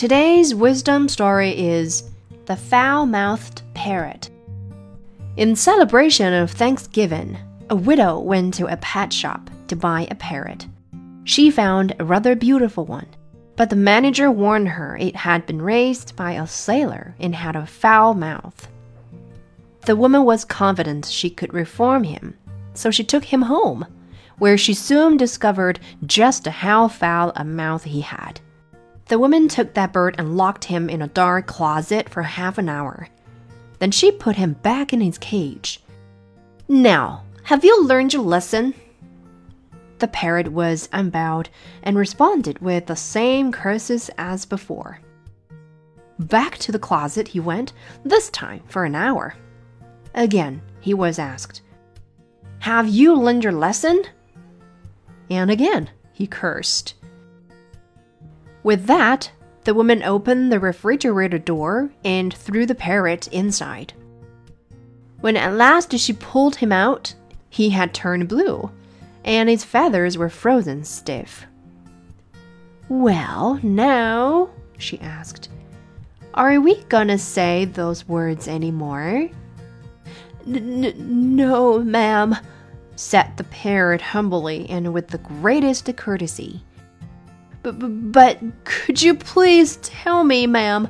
Today's 0.00 0.54
wisdom 0.54 1.10
story 1.10 1.50
is 1.50 2.04
The 2.46 2.56
Foul 2.56 3.04
Mouthed 3.04 3.60
Parrot. 3.74 4.30
In 5.36 5.54
celebration 5.54 6.32
of 6.32 6.50
Thanksgiving, 6.50 7.36
a 7.68 7.76
widow 7.76 8.18
went 8.18 8.54
to 8.54 8.66
a 8.66 8.78
pet 8.78 9.12
shop 9.12 9.50
to 9.68 9.76
buy 9.76 10.08
a 10.10 10.14
parrot. 10.14 10.66
She 11.24 11.50
found 11.50 11.94
a 11.98 12.06
rather 12.06 12.34
beautiful 12.34 12.86
one, 12.86 13.08
but 13.56 13.68
the 13.68 13.76
manager 13.76 14.30
warned 14.30 14.68
her 14.70 14.96
it 14.96 15.16
had 15.16 15.44
been 15.44 15.60
raised 15.60 16.16
by 16.16 16.32
a 16.32 16.46
sailor 16.46 17.14
and 17.20 17.34
had 17.34 17.54
a 17.54 17.66
foul 17.66 18.14
mouth. 18.14 18.68
The 19.84 19.96
woman 19.96 20.24
was 20.24 20.46
confident 20.46 21.04
she 21.04 21.28
could 21.28 21.52
reform 21.52 22.04
him, 22.04 22.38
so 22.72 22.90
she 22.90 23.04
took 23.04 23.24
him 23.24 23.42
home, 23.42 23.84
where 24.38 24.56
she 24.56 24.72
soon 24.72 25.18
discovered 25.18 25.78
just 26.06 26.46
how 26.46 26.88
foul 26.88 27.32
a 27.36 27.44
mouth 27.44 27.84
he 27.84 28.00
had. 28.00 28.40
The 29.10 29.18
woman 29.18 29.48
took 29.48 29.74
that 29.74 29.92
bird 29.92 30.14
and 30.18 30.36
locked 30.36 30.66
him 30.66 30.88
in 30.88 31.02
a 31.02 31.08
dark 31.08 31.48
closet 31.48 32.08
for 32.08 32.22
half 32.22 32.58
an 32.58 32.68
hour. 32.68 33.08
Then 33.80 33.90
she 33.90 34.12
put 34.12 34.36
him 34.36 34.52
back 34.52 34.92
in 34.92 35.00
his 35.00 35.18
cage. 35.18 35.80
Now, 36.68 37.24
have 37.42 37.64
you 37.64 37.82
learned 37.82 38.12
your 38.12 38.22
lesson? 38.22 38.72
The 39.98 40.06
parrot 40.06 40.52
was 40.52 40.88
unbowed 40.92 41.48
and 41.82 41.98
responded 41.98 42.60
with 42.60 42.86
the 42.86 42.94
same 42.94 43.50
curses 43.50 44.12
as 44.16 44.44
before. 44.44 45.00
Back 46.20 46.58
to 46.58 46.70
the 46.70 46.78
closet 46.78 47.26
he 47.26 47.40
went, 47.40 47.72
this 48.04 48.30
time 48.30 48.62
for 48.68 48.84
an 48.84 48.94
hour. 48.94 49.34
Again, 50.14 50.62
he 50.78 50.94
was 50.94 51.18
asked, 51.18 51.62
Have 52.60 52.88
you 52.88 53.16
learned 53.16 53.42
your 53.42 53.54
lesson? 53.54 54.04
And 55.28 55.50
again, 55.50 55.90
he 56.12 56.28
cursed. 56.28 56.94
With 58.62 58.86
that, 58.86 59.30
the 59.64 59.74
woman 59.74 60.02
opened 60.02 60.50
the 60.50 60.60
refrigerator 60.60 61.38
door 61.38 61.90
and 62.04 62.32
threw 62.32 62.66
the 62.66 62.74
parrot 62.74 63.28
inside. 63.28 63.92
When 65.20 65.36
at 65.36 65.54
last 65.54 65.96
she 65.98 66.12
pulled 66.12 66.56
him 66.56 66.72
out, 66.72 67.14
he 67.48 67.70
had 67.70 67.92
turned 67.92 68.28
blue, 68.28 68.70
and 69.24 69.48
his 69.48 69.64
feathers 69.64 70.16
were 70.16 70.28
frozen 70.28 70.84
stiff. 70.84 71.46
Well, 72.88 73.60
now, 73.62 74.50
she 74.78 74.98
asked, 75.00 75.48
are 76.34 76.60
we 76.60 76.82
gonna 76.84 77.18
say 77.18 77.64
those 77.64 78.08
words 78.08 78.48
anymore? 78.48 79.28
N 80.46 80.94
no, 81.36 81.80
ma'am, 81.80 82.36
said 82.96 83.36
the 83.36 83.44
parrot 83.44 84.00
humbly 84.00 84.68
and 84.70 84.94
with 84.94 85.08
the 85.08 85.18
greatest 85.18 85.94
courtesy. 85.96 86.62
But, 87.62 88.12
but 88.12 88.40
could 88.64 89.02
you 89.02 89.14
please 89.14 89.76
tell 89.82 90.24
me, 90.24 90.46
ma'am, 90.46 90.88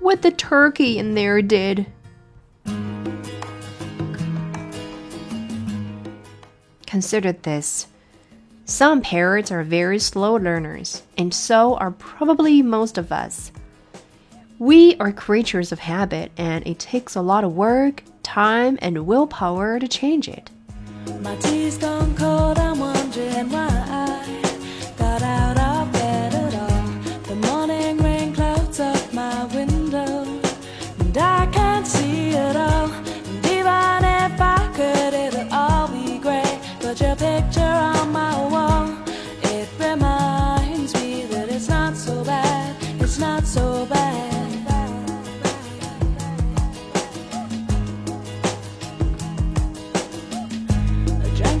what 0.00 0.22
the 0.22 0.30
turkey 0.30 0.98
in 0.98 1.14
there 1.14 1.42
did? 1.42 1.86
Consider 6.86 7.32
this. 7.32 7.86
Some 8.64 9.00
parrots 9.00 9.52
are 9.52 9.62
very 9.62 9.98
slow 9.98 10.34
learners, 10.34 11.02
and 11.18 11.32
so 11.34 11.76
are 11.76 11.90
probably 11.92 12.62
most 12.62 12.98
of 12.98 13.12
us. 13.12 13.52
We 14.58 14.96
are 14.96 15.12
creatures 15.12 15.72
of 15.72 15.78
habit, 15.78 16.32
and 16.36 16.66
it 16.66 16.78
takes 16.78 17.14
a 17.14 17.22
lot 17.22 17.44
of 17.44 17.54
work, 17.54 18.02
time, 18.22 18.78
and 18.82 19.06
willpower 19.06 19.78
to 19.78 19.88
change 19.88 20.28
it. 20.28 20.50